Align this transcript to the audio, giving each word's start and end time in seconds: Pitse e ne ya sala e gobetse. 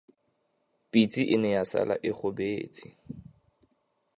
Pitse 0.91 1.21
e 1.35 1.37
ne 1.41 1.49
ya 1.55 1.63
sala 1.71 1.95
e 2.09 2.11
gobetse. 2.17 2.85